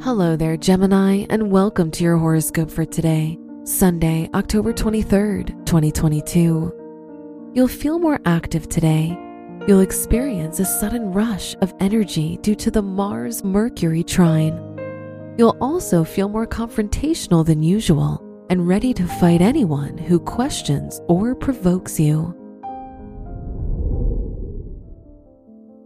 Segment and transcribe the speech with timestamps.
[0.00, 7.50] Hello there, Gemini, and welcome to your horoscope for today, Sunday, October 23rd, 2022.
[7.52, 9.18] You'll feel more active today.
[9.66, 14.54] You'll experience a sudden rush of energy due to the Mars Mercury trine.
[15.36, 21.34] You'll also feel more confrontational than usual and ready to fight anyone who questions or
[21.34, 22.32] provokes you.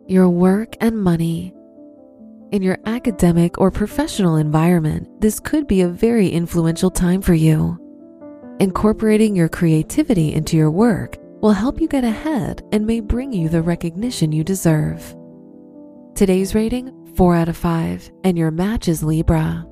[0.07, 1.55] Your work and money.
[2.53, 7.79] In your academic or professional environment, this could be a very influential time for you.
[8.61, 13.49] Incorporating your creativity into your work will help you get ahead and may bring you
[13.49, 15.17] the recognition you deserve.
[16.15, 19.67] Today's rating 4 out of 5, and your match is Libra.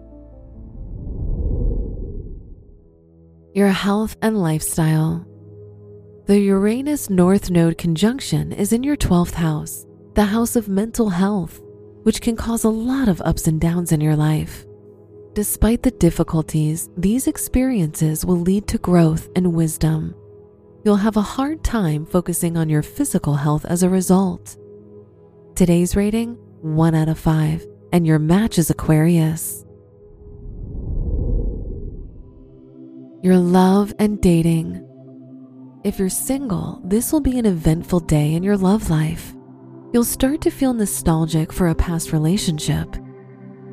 [3.52, 5.27] Your health and lifestyle.
[6.24, 11.60] The Uranus North Node conjunction is in your 12th house, the house of mental health
[12.03, 14.66] which can cause a lot of ups and downs in your life.
[15.35, 20.15] Despite the difficulties, these experiences will lead to growth and wisdom.
[20.85, 24.57] You'll have a hard time focusing on your physical health as a result.
[25.55, 29.65] Today's rating 1 out of 5, and your match is Aquarius.
[33.23, 34.87] Your love and dating.
[35.85, 39.35] If you're single, this will be an eventful day in your love life
[39.93, 42.96] you'll start to feel nostalgic for a past relationship.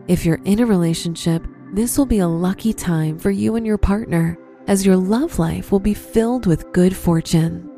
[0.08, 3.78] If you're in a relationship, this will be a lucky time for you and your
[3.78, 7.70] partner, as your love life will be filled with good fortune.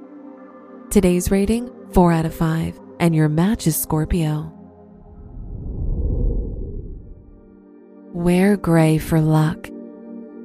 [0.90, 4.54] Today's rating 4 out of 5, and your match is Scorpio.
[8.14, 9.70] Wear gray for luck.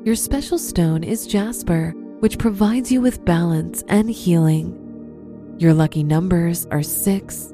[0.04, 4.80] Your special stone is jasper, which provides you with balance and healing.
[5.58, 7.53] Your lucky numbers are 6,